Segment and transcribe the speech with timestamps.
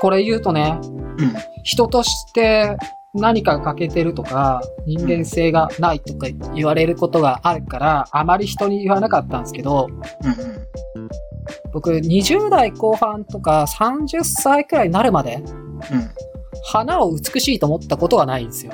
[0.00, 1.34] これ言うとね、うん。
[1.62, 2.76] 人として
[3.14, 9.88] 何かが欠けてるとか、人間性がないとか言われることがあるから、あまり人に言わなかったんですけど、
[10.24, 11.08] うんうん。
[11.72, 16.10] 僕20代後半とか30歳くらいになるまで、うん。
[16.64, 18.72] 花を美しいと思ったことがないんですよ。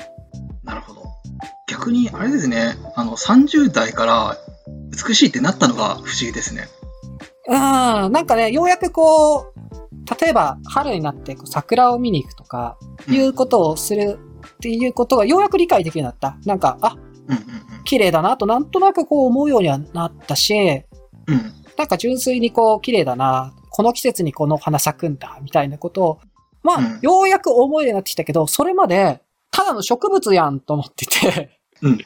[1.86, 4.36] 逆に、あれですね、あの、30代から
[5.06, 6.68] 美しいってなったのが不思議ですね。
[7.48, 12.76] うん、なんかね、ようやくこう、例えば春になってこう桜を見に行くとか、
[13.08, 14.18] いうことをする
[14.56, 16.48] っていうことがようやく理解できるようになった。
[16.48, 16.96] なんか、あ、
[17.28, 17.42] うんうん
[17.84, 21.34] 綺麗だなとなんとなくこう思うようにはなったし、うん。
[21.34, 21.52] うん。
[21.78, 26.20] なんか純粋にこう綺麗だな、この季節にこの花咲くんだ、みたいなことを、
[26.64, 29.20] まあ、うんようやく思えるようになってきたけど、それまで、
[29.52, 31.98] ただの植物やんと思ってて、うん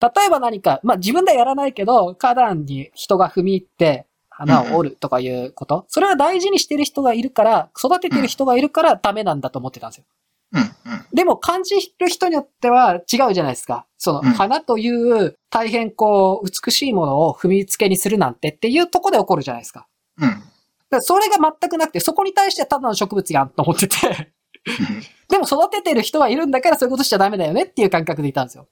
[0.00, 10.04] 例えば何か、まあ自分ではやらないけど、花壇に人が踏み入って、花を折るとかいうこと、それは大事にしてる人がいるから、育ててる人がいるからダメなんだと思ってたんですよ。
[10.52, 10.68] うんうん。
[11.12, 13.86] でも感じる人によっては違うじゃないですか。
[13.98, 19.88] そのうん花という大変こう美しいものを踏みつけにするなんてっていうとこで起こるじゃないですか。
[20.18, 20.30] うん。
[20.30, 20.42] だか
[20.90, 24.32] らそれが全くなくて、そこに対してただの植物やんと思ってて、
[25.28, 28.66] でも育ててる人はいるんだからそういうことしちゃダメだよねっていう感覚でいたんですよ。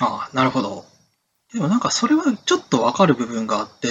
[0.00, 0.84] ああ、なるほど。
[1.52, 3.88] でもなんかそれはちょっとわかる部分があって、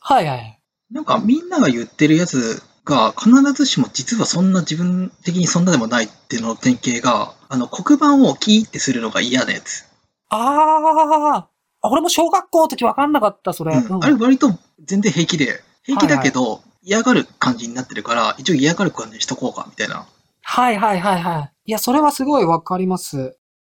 [0.00, 0.60] はいはい。
[0.90, 9.84] なんかみんなが言ってるやつが必ずしも実はそんな自分的にそんなでもないっていうのの典型が、あの黒板をキーってするのが嫌なやつ。
[10.28, 11.48] ああ、
[11.82, 13.76] 俺も小学校の時分かんなかった、それ。
[13.76, 20.06] うんうんあれ割と全然平気で、平気だけど嫌がる感じになってるから、一応嫌がる感じにしとこうかみたいな。
[20.48, 21.70] はいはいはいはい。
[21.70, 23.36] いや、それはすごいわかります。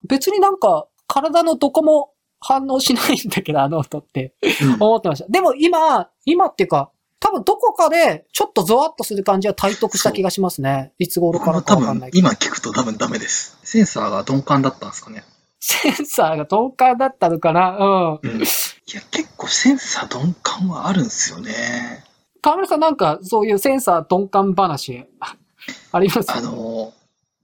[0.07, 4.35] 別になんか、体のどこも反応しないんだけど、あの音って。
[4.61, 5.29] うん思ってました。
[5.29, 10.93] でも今、今っていうか、多分どこかでちょっとゾワッとする感じは体得した気がしますね。
[10.99, 12.29] いつ頃からかわかんないけど。
[12.29, 13.59] 今聞くと多分ダメです。
[13.63, 15.23] センサーが鈍感だったんですかね。
[15.61, 17.79] センサーが鈍感だったのかな？
[17.79, 18.31] うん。
[18.31, 18.43] うん。
[18.43, 18.45] い
[18.93, 22.05] や、結構センサー鈍感はあるんですよね。
[22.43, 25.07] 河村さんなんかそういうセンサー鈍感話
[25.93, 26.33] あります？
[26.33, 26.93] あの、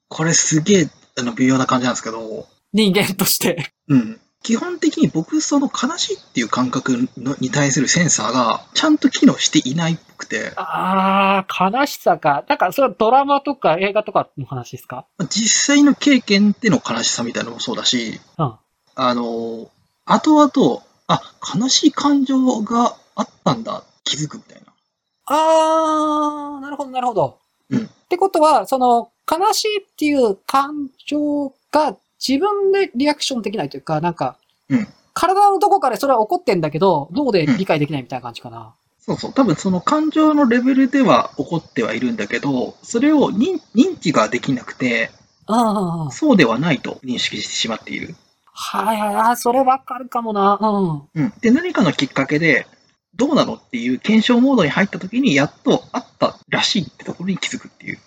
[0.09, 3.73] これすげえ、あの、微妙な感じなんですけど、人間として。
[3.89, 4.21] うん。
[4.43, 12.45] 基本的に僕、その悲しいっていう感覚のに対するセンサーがちゃんと機能していないっぽくて、ああ、悲しさか。
[12.49, 15.07] だからそれはドラマとか映画とかの話ですか？
[15.31, 18.55] 実際の経験での悲しさみたいなのもそうだし、うん。
[18.97, 19.71] あの、
[20.07, 21.21] 後々、あ、
[21.57, 24.73] 悲しい感情があったんだ、気づくみたいな。
[25.27, 27.39] あー、なるほど、なるほど。
[27.71, 34.37] うんってことは、その、悲しいっていう感情が自分でリアクションできないというか、なんか、
[34.69, 38.73] うん体のどこかでそれは起こってんだけど、脳で理解できないみたいな感じかな。
[38.99, 39.33] そうそう。
[39.35, 45.11] 多分その感情のレベルでは起こってはいるんだけど、それを認認知ができなくて、
[45.47, 48.15] ああ、そうではないと認識してしまっている。
[48.55, 50.59] はいはいはい、それわかるかもな。
[51.15, 51.25] うん。
[51.25, 51.33] うん。
[51.43, 52.67] で、何かのきっかけで、
[53.15, 57.99] どうなのっていう検証モードに入った時に、やっとあったらしいってところに気づくっていう。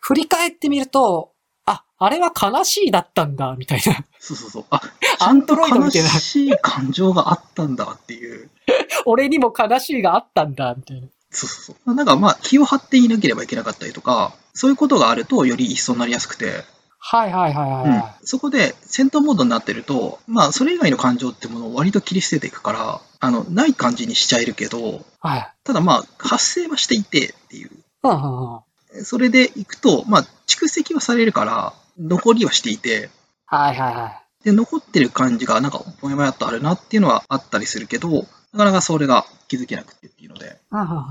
[0.00, 1.32] 振り返ってみると、
[1.66, 4.04] あ、あれは悲しいだったんだ、みたいな。
[4.18, 4.64] そうそうそう。
[4.70, 4.80] あ、
[5.20, 6.08] アンドロイド悲みたいな。
[6.08, 8.50] しい感情があったんだっていう。
[9.04, 11.08] 俺にも悲しいがあったんだ、みたいな。
[11.30, 11.94] そうそうそう。
[11.94, 16.64] なんかまあ、気を張っていなければいけなかったりとか、そういうことがあるとより一層なりやすくて、
[17.06, 17.88] はいはいはいはい。
[17.90, 25.52] うん、そこで戦闘モードになってると、まあ、それ以外の感情ってものを割と切り捨てていくから、あの、ない感じにしちゃえるけど、はい。
[25.64, 27.70] ただまあ、発生はしていてっていう。
[28.04, 29.04] うんうんうん。
[29.04, 33.10] それでいくと、まあ、蓄積はされるから、残りはしていて、
[33.44, 34.08] はいはいは
[34.42, 34.44] い。
[34.44, 41.04] で、残ってる感じがなんか、もやもやっとあるなっていうのはあったりするけど、なかなかそれが気づけなくてっていうので、うんうんうん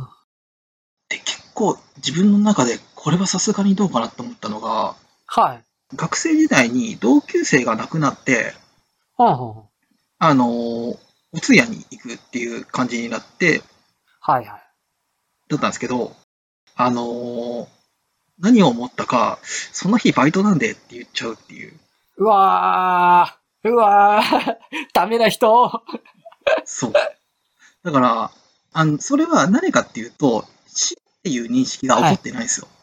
[1.10, 4.96] で、結構自分の中でこれはさすがにどうかなと思ったのが、
[5.28, 5.64] はい。
[5.96, 8.54] 学生時代に同級生が亡くなって、
[9.18, 9.64] うんうんうん
[10.20, 10.98] あのー
[11.36, 13.64] お通夜に行くっていう感じになって、
[14.20, 14.62] はいはい。
[15.50, 16.16] だったんですけど、
[16.76, 17.68] あのー
[18.40, 21.74] 何を思ったか、その日バイトなんでって言っちゃうっていう。
[22.18, 24.56] うわー、うわー、
[24.94, 25.72] ダメな人。
[26.66, 26.94] そう。
[27.84, 28.32] だから、
[28.74, 32.68] あの、それは何かっていうと、死っていう認識が起こってないんですよ。
[32.68, 32.83] はい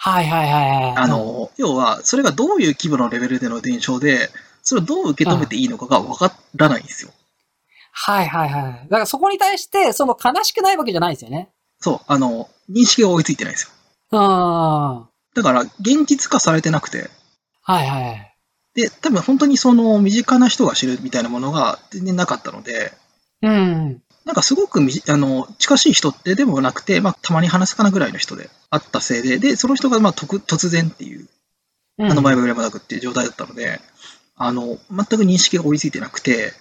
[0.00, 0.96] はいはいはい。
[0.96, 4.30] あの、要は、それがどういう規模のレベルでの伝承で、
[4.62, 7.10] それをどう受け止めていいのかが分からないんですよ。
[7.92, 8.72] はいはいはい。
[8.84, 11.50] だからそこに対して、その悲しくないわけじゃないですよね。
[11.80, 13.70] そう、あの、認識が追いついてないんですよ。
[14.12, 14.20] うん。
[14.20, 17.00] はだから、現実化されてなくて、い
[17.62, 18.36] はいはい。
[18.74, 22.92] で、多分本当にその身近な人が知るみたいなものが全然なかったので、
[23.42, 24.02] うん。
[24.28, 31.26] なんかすごくあの近しい人ってでもなくて、まあ、たまに話すかなぐらいの人であったせいで、で、その人がまあ突突然っていう、
[31.96, 33.80] うんあの前触れもなくっていう状態だったので、
[34.36, 36.52] あの、全く認識が追いついてなくて、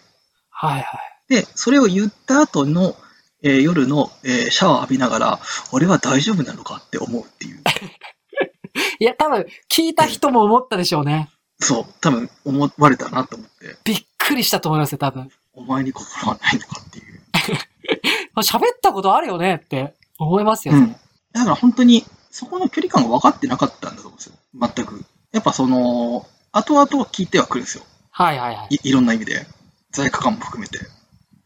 [0.49, 0.97] はいは
[1.29, 1.33] い。
[1.35, 2.95] で、それを言った後の、
[3.43, 5.39] えー夜の、えーシャワー浴びながら、
[5.73, 7.61] 俺は大丈夫なのかって思うっていう。
[8.99, 11.29] いや、多分、聞いた人も思ったでしょうね。
[11.59, 15.29] そう、多分思われたなと思って、びっくりしたと思いますよ、多分。
[15.53, 17.06] お前に心はないのかっていう。
[18.37, 20.75] 喋ったことあるよねって思いますよ。
[20.75, 20.95] うん。
[21.33, 24.33] だから本当に、そこの距離感が分かってなかったんだと思うんですよ。
[24.53, 25.05] 全く。
[25.31, 27.83] やっぱその、後々聞いてはくるんですよ。
[28.11, 28.75] はいはいはい。
[28.75, 29.45] いいろんな意味で。
[29.91, 30.79] 罪悪感も含めて。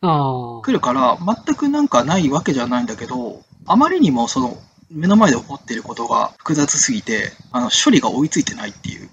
[0.01, 0.61] うん。
[0.63, 4.57] 来るから、全くなんかないわけじゃないんだけど、あまりにもその、
[4.89, 9.09] 目の前で起こっていることが複雑すぎて、あの、処理が追いついてないっていう。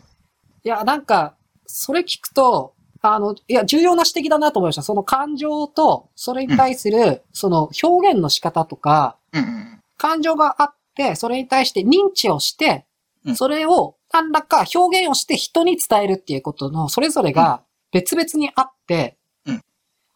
[0.64, 1.36] いや、なんか、
[1.66, 4.82] それ聞くと、あの、いや、重要な指摘だなと思いました。
[4.82, 12.86] その感情と、それに対する、その表現の仕方とか、うんうん感情があって、それに対して認知をして
[13.24, 19.62] う、んそれを何らか表現をして人に伝えるっていうことの、それぞれが別々にあってうん、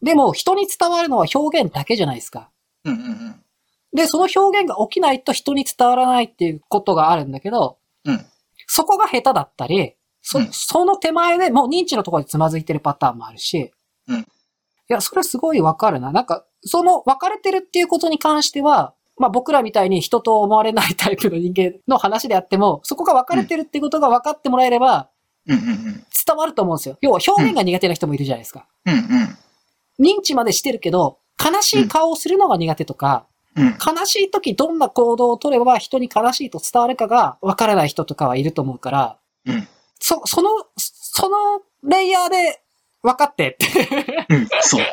[0.01, 2.49] でも人に伝わるのは表現だけじゃないですか。
[2.85, 2.93] うん。
[2.93, 3.35] うんうんうん。
[3.93, 8.25] で、その表現が起きないと人に伝わらないっていうことがあるんだけど、うん
[8.67, 13.71] そこが下手だったり、そうんその手前でもう認知のところでつまずいてるパターンもあるし、
[14.07, 14.25] うん
[14.89, 16.11] いや、それすごいわかるな。
[16.11, 25.09] なんか、その分かれてるっていうことに関しては、まあ僕らみたいに人と思われないタイプの人間の話であっても、そこが分かれてるっていうことが分かってもらえれば
[25.47, 25.83] うんうんうん。
[26.25, 26.97] 伝わると思うんですよ。
[27.01, 28.67] 要は表現が苦手な人もいるじゃないですか。
[28.85, 29.37] うんうん。
[29.99, 33.25] 認知までしてるけど、悲しい顔をするのが苦手とか、
[33.55, 33.65] うん。
[33.65, 39.67] 悲しい時どんな行動を取れば人に悲しいと伝わるかが分からない人とかはいると思うから、うん。
[40.03, 42.61] そ、その、そのレイヤーで
[43.01, 44.27] 分かってって。
[44.29, 44.47] うん。
[44.59, 44.85] そう。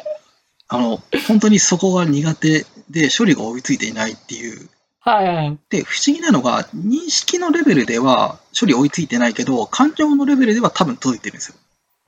[0.68, 4.70] あの、本当にそこが苦手で処理が追いついていないっていう。
[5.00, 5.58] はいはいはい。
[5.68, 11.56] で、不思議なのが、認識のレベルでは処理追いついてないけど、感情のレベルでは多分届いてるんですよ。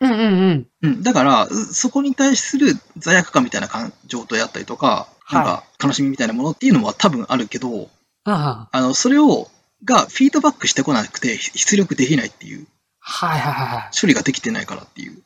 [0.03, 0.67] うんうんうん。
[0.83, 1.03] うん。
[1.03, 7.89] だから、うそこに対する罪悪感みたいな感情とやったりとか、なんか悲しみみたいなものっていうのは多分あるけど、
[8.25, 9.49] ああの、それを、
[9.85, 12.67] がフィードバックしてこなくて出力できないっていう、
[13.05, 14.01] はいはいはいはい。
[14.01, 15.23] 処理ができてないからっていう。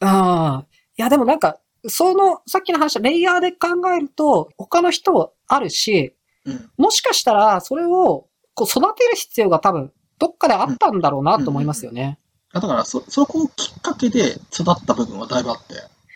[0.00, 0.66] うん。
[0.96, 6.14] いやでもなんか、その、さっきの話、レイヤーで考えると、他の人あるし、
[6.46, 6.70] うん。
[6.78, 12.18] もしかしたら、それを、こう、育てる必要が多分、どっかであったんだろうなと思いますよね。
[12.52, 15.74] だからそ、そこをきっかけで育った部分はだいぶあって。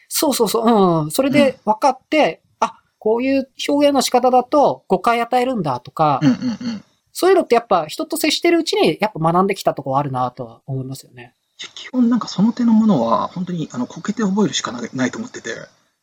[0.09, 1.11] そうそうそう、うん。
[1.11, 6.37] それで分かって、あ、こういう表現の仕方だと誤解与えるんだとか、うんうんう
[6.77, 6.85] ん。
[7.21, 11.35] そういうのってやっぱ人と接してるうちにやっぱ学んできたとこあるなとは思いますよね。
[11.75, 15.51] 基本なんかその手のものは、本当にあの、こけて覚えるしかなないと思ってて、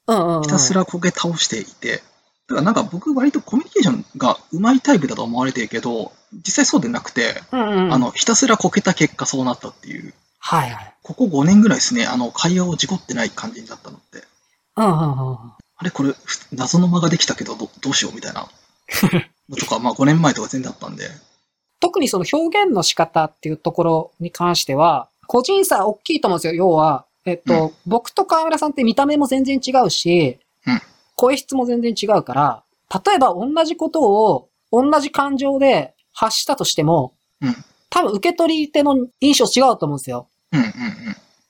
[0.07, 0.43] うんうん、うん。
[0.43, 2.03] ひたすらこけ倒していて、
[2.49, 7.93] だからなんか僕割とコミュニケーションが上手いタイプだと思われてるけど、実際そうでなくて、うんうん。
[7.93, 10.13] あの、ひたすらこけた結果そうなったっていう。
[10.39, 10.95] はいはい。
[11.01, 14.25] ここ5年ぐらいですね、あの、会話を事故ってない感じになったのって。
[14.75, 15.37] うんうんうんうん。
[15.77, 18.49] あれこれ、ふ謎の間ができたけどど、どうしようみたいな。
[19.49, 21.09] のとか、まあ5年前とか全然あったんで。
[21.79, 26.53] 特にその表現の仕方っていうところに関しては、個人差大きいと思うんですよ。
[26.53, 30.81] 要は、えっと、僕と河村さんって見た目も全然違うし、うん
[31.17, 32.63] 声質も全然違うから、
[33.05, 37.55] 例えば同じことを同じ感情で発したとしても、うん
[37.89, 40.27] 多分受け取り手の印象違うと思うんですよ。
[40.51, 40.71] うんうん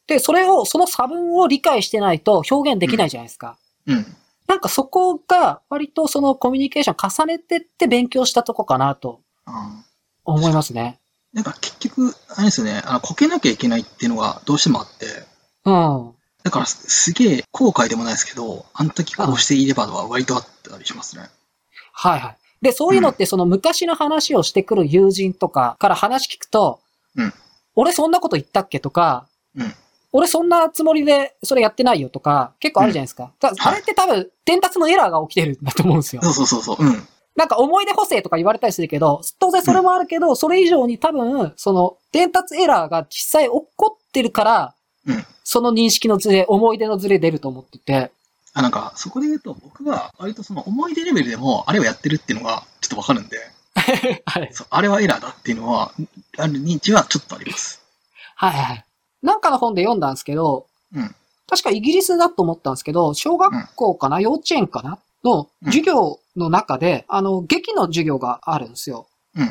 [0.08, 3.58] で、それを、その差分を理解してないと表現できないじゃないですか。
[3.88, 3.98] うん。
[3.98, 4.06] うん。
[4.48, 9.84] なんかそこが割とそのコミュニケーション重ねてって勉強したとこかなとあ
[10.24, 11.00] 思いますね。
[11.34, 15.06] ーなんか結局、あれですよね、あの、こけなきゃいけないっていうのがどうしてもあって、
[15.66, 16.16] うん。
[16.44, 21.24] だからすすげえ後悔でもないですけど、あの時こうしていればは割とあったりしますね。
[21.92, 22.38] はいはい。
[22.62, 26.80] で、そういうのってその昔の話をしてくる友人とかから話聞くと、
[27.16, 27.34] うん
[27.78, 29.74] 俺そんなこと言ったっけとか、うん
[30.16, 33.34] 俺そんなつもりでそれやってないよとか、結構あるじゃないですか。
[33.42, 36.22] だあれって多分、伝達のエラーが起きてるんだと思うんですよ。
[36.22, 37.06] そうそうそうそう、うん。
[37.36, 48.12] なんか思い出補正とか言われたりするけど、当然それもあるけど、それ以上に多分、その伝達エラーが実際起こってるから、うんその認識のズレ、思い出のズレ出ると思ってて。
[48.54, 53.38] あ、なんか、そこで言うと、僕は割とその思い出レベルでも、あれをやってるっていうのがちょっとわかるんで、
[54.26, 54.52] はい。
[54.70, 55.92] あれはエラーだっていうのは、
[56.38, 57.80] ある認知はちょっとあります。
[58.36, 58.86] はいはい。
[59.26, 61.16] なんかの本で読んだんですけど、うん
[61.48, 69.06] 確かイギリスだと思ったんですけど、小学校かな、幼稚園かなの授業の中で、あの、劇の授業があるんですよ。
[69.36, 69.50] うんうん。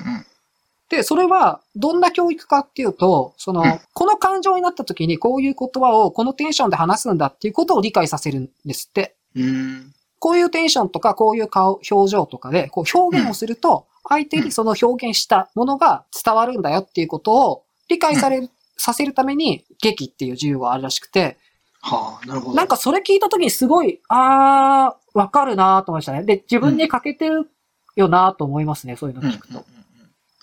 [0.89, 9.15] で、それは、どんな教育かっていうと、その、うんこの感情になった時にこういう言葉をこのテンションで話すんだっていうことを理解させるんですって。
[9.37, 9.95] うーん。
[10.19, 21.39] こういうテンションとか、こういう顔、表情とかで、こう表現をすると、相手にその表現したものが伝わるんだよっていうことを理解される、させるために、劇っていう自由があるらしくて、
[21.81, 22.55] はあ、なるほど。
[22.55, 26.23] なんかそれ聞いた時にすごい、あー、わかるなと思いましたね。
[26.23, 27.51] で、自分に欠けてる
[27.97, 29.53] よなと思いますね、そういうのうんうん聞くと。
[29.53, 29.75] うんうん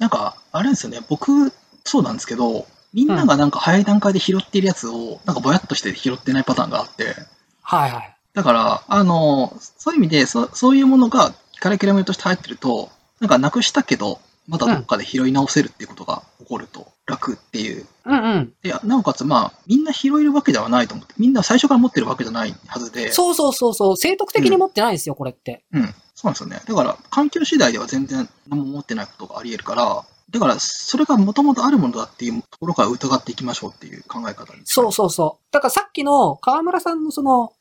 [0.01, 7.13] なんか、あれですよね、僕、そうなんですけど、みんながなんか早い段階で拾っているやつを、なんかぼやっとして拾ってないパターンがあって、
[7.61, 8.17] はいはい。
[8.33, 17.85] だから、あの、そういう意味で、そそういうものがカリキュラムとして入ってると、なんかなくしたけど、またどっかで拾い直せるっていうことが起こると楽っていう。
[18.05, 18.53] うんうん。
[18.63, 25.63] いや、なおかつ、まあ、みんな拾えるわけではないと思って、みんな最初から持ってるわけじゃないはずで、そうそうそうそう、正徳的に持ってないんですよ、これって。
[25.71, 25.91] うん、そ
[26.23, 26.61] うなんですよね。
[26.65, 34.61] だから、環境次第では全然何も持ってないことがあり得るから、だから、それがもともとあるものだっていうところから疑っていきましょうっていう考え方に。
[34.63, 35.53] そうそうそう。
[35.53, 37.53] だからさっきの河村さんのその、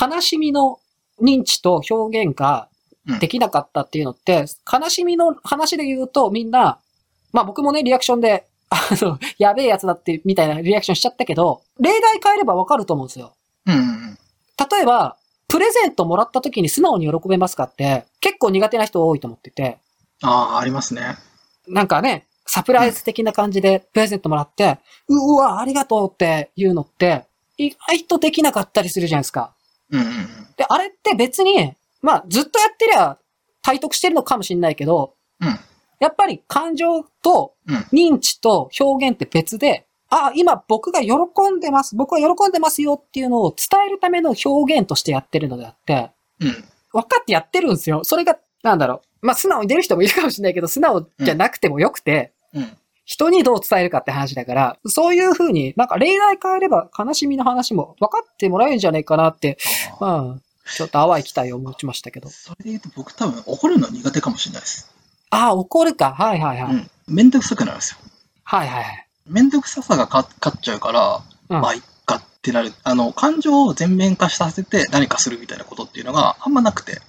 [0.00, 0.78] 悲しみの
[1.20, 2.68] 認知と表現が
[3.20, 6.78] できなかったっていうのって、悲しみの話で言うとみんな、
[7.34, 13.34] まあ僕もね、リアクションで、あの、やべえやつだって、みたいなリアクションしちゃったけど、例題変えればわかると思うんですよ。
[13.66, 14.18] うんうんうん。
[14.70, 15.16] 例えば、
[15.48, 19.78] プレゼントもらった時に素直に喜べますかって、結構苦手な人多いと思ってて、
[20.22, 21.16] ああ、ありますね。
[21.66, 27.24] なんかね、サプライズ的な感じでプレゼントもらって、うわ、ありがとうっていうのって、
[27.58, 29.54] 意外とできなかったりするじゃないですか。
[29.90, 30.12] うんうんうん。
[30.56, 33.18] で、あれって別に、まあ、ずっとやってりゃ、
[33.60, 35.58] 体得してるのかもしれないけど、うん
[36.04, 41.14] やっぱり感情とうん認知と表現って別で、あ、今僕が喜
[41.50, 46.64] んでます、僕は喜んでますよっていうのを伝えるための表現としてやってるのであって、うん。
[46.92, 48.04] 分かってやってるんですよ。
[48.04, 49.26] それが、なんだろう。
[49.26, 52.76] まあ、素直に出る人もいるかもしれないけど、素直じゃなくてもよくて、うん。
[53.04, 59.58] 人にどう伝えるかって話だから、そういう風になんか例題変えれば悲しみの話も分かってもらえるんじゃないかなって、
[60.00, 62.30] まあ、ちょっと淡い期待を持ちましたけど。
[62.30, 64.93] それで言うと僕多分怒るの苦手かもしれないです。
[65.34, 66.14] ああ、怒るか。
[66.14, 66.74] はいはいはい。
[66.74, 66.90] うん。
[67.06, 67.98] めんどくさくなるんですよ。
[68.44, 69.06] はいはいはい。
[69.26, 72.72] めんどくささが勝勝っちゃうから、うんまあ、いっかってなる。
[72.82, 77.00] あの、感情を全面化させて何かするみたいなことっていうのがあんまなくて。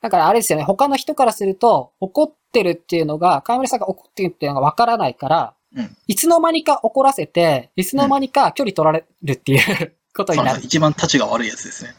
[0.00, 10.60] だからあれですよね、他の人からすると、怒ってるっていうのが、河村さんが怒ってるっていうのが分からないから、うんいつの間にか怒らせて、いつの間にか距離取られるっていう ことになる。
[10.62, 11.94] 一番立ちが悪いやつですね。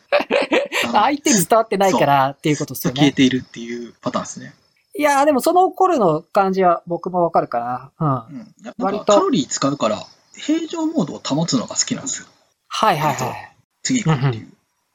[0.83, 2.99] あ の相手に伝わってないからっていうことですよね。
[2.99, 4.53] 消えているっていうパターンですね。
[4.95, 7.91] いやーでもその怒るの感じは僕もわかるかな。
[8.29, 8.39] うん。
[8.39, 8.53] うん。
[8.77, 12.27] 割とかカロリー使うから、平常モードを保つのが好きなんですよ。
[12.67, 13.55] はいはいはい。
[13.81, 14.47] 次行くっていう。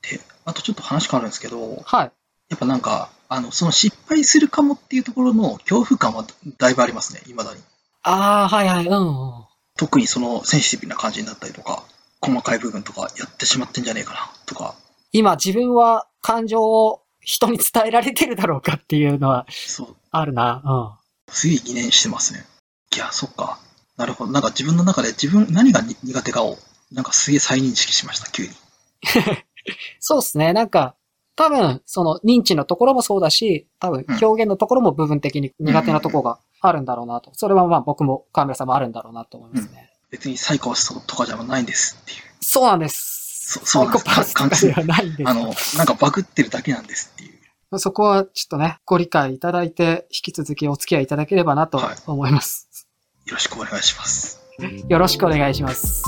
[0.03, 2.13] で、あとちょっと話変わるんですけど、はい。
[2.49, 6.25] やっぱなんか、あの、その失敗するかもっていうところの恐怖感は
[6.59, 7.61] だいぶありますね、未だに。
[8.03, 8.87] ああ、はいはい。
[8.87, 9.45] うんうん。
[9.77, 11.83] 特にそのセンシティブな感じになったりとか、
[12.21, 14.75] 細かい部分とかやってしまってんじゃねえかな、とか、
[15.13, 20.63] 今自分は感情を人に伝えられてるだろうかっていうのはそう、あるな。
[20.65, 21.33] うん。
[21.33, 22.45] すげえ疑念してますね。
[22.95, 23.59] いや、そっか。
[23.97, 24.33] なるほど。
[24.33, 26.57] なんか自分の中で自分、何が苦手かを、
[26.93, 28.51] なんかすげえ再認識しました、急に。
[30.01, 30.53] そうですね。
[30.53, 30.95] なんか、
[31.37, 37.31] 多分、その認知のところもそうだし、多分うん表現のところも部分的に苦手なところがあるんだろうなと。
[37.35, 39.93] それはまあ僕も河村さんもあるんだろうなと思いますね。
[40.11, 42.19] 別にサイコパスとかじゃないんですっていう。
[42.41, 43.18] そうなんです。
[43.49, 44.05] そ そうなんです。
[44.05, 45.29] パスとはないんです。
[45.29, 47.31] あの、なんかバグってるだけなんですってい
[47.73, 47.79] う。
[47.79, 52.69] そこはちょっとね、ご理解いただいて、引き続きお付き合いいただければなと思います。
[52.73, 52.79] は
[53.27, 54.41] い、よろしくお願いします。
[54.89, 56.03] よろしくお願いします。